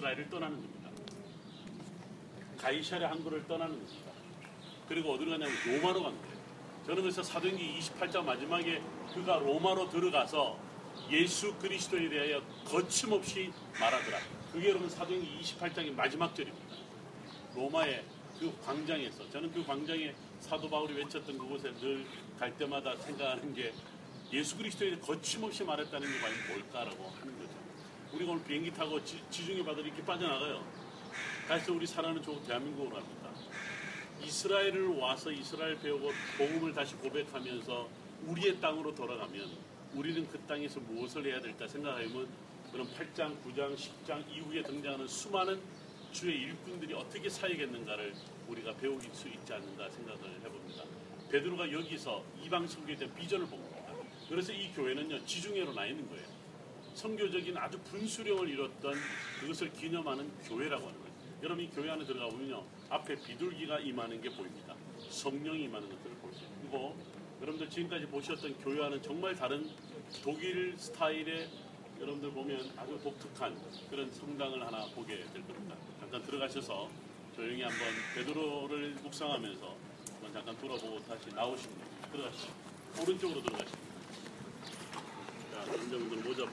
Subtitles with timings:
[0.00, 0.90] 이스라엘을 떠나는 겁니다.
[2.58, 4.12] 가이샤의 항구를 떠나는 겁니다.
[4.88, 6.40] 그리고 어디로 가냐면 로마로 간 거예요.
[6.86, 8.82] 저는 그래서 사도행기 28장 마지막에
[9.14, 10.58] 그가 로마로 들어가서
[11.10, 14.18] 예수 그리스도에 대하여 거침없이 말하더라.
[14.52, 16.66] 그게 여러분 사도행기 28장의 마지막 절입니다.
[17.54, 18.04] 로마의
[18.38, 22.06] 그 광장에서 저는 그 광장에 사도 바울이 외쳤던 그곳에 늘
[22.40, 23.70] 갈 때마다 생각하는 게
[24.32, 27.50] 예수 그리스도에 거침없이 말했다는 게 과연 뭘까라고 하는 거죠.
[28.12, 30.64] 우리가 오늘 비행기 타고 지, 지중해 바다를 이렇게 빠져나가요.
[31.46, 33.30] 그래서 우리 살아는 좋은 대한민국으로 갑니다.
[34.22, 37.88] 이스라엘을 와서 이스라엘 배우고 복음을 다시 고백하면서
[38.26, 39.50] 우리의 땅으로 돌아가면
[39.94, 42.28] 우리는 그 땅에서 무엇을 해야 될까 생각하면
[42.70, 45.60] 그런 8장, 9장, 10장 이후에 등장하는 수많은
[46.12, 48.14] 주의 일꾼들이 어떻게 사역했는가를
[48.48, 50.84] 우리가 배울 수 있지 않는가 생각을 해봅니다.
[51.30, 53.92] 베드로가 여기서 이방 선교에 대한 비전을 본 겁니다.
[54.28, 56.39] 그래서 이 교회는요 지중해로 나 있는 거예요.
[57.00, 58.94] 선교적인 아주 분수령을 이뤘던
[59.40, 61.14] 그것을 기념하는 교회라고 하는 거예요.
[61.42, 64.76] 여러분 이 교회 안에 들어가 보면요 앞에 비둘기가 임하는 게 보입니다.
[65.08, 66.94] 성령이 임하는 것들을 볼 수 있고
[67.40, 69.66] 여러분들 지금까지 보셨던 교회와는 정말 다른
[70.22, 71.48] 독일 스타일의
[72.00, 73.56] 여러분들 보면 아주 독특한
[73.88, 75.76] 그런 성당을 하나 보게 될 겁니다.
[75.98, 76.90] 잠깐 들어가셔서
[77.34, 77.78] 조용히 한번
[78.14, 79.76] 베드로를 묵상하면서
[80.34, 81.78] 잠깐 돌아보고 다시 나오시면
[82.12, 82.52] 들어가시죠.
[83.00, 83.78] 오른쪽으로 들어가시죠.
[85.52, 86.46] 자, 여러분들 모자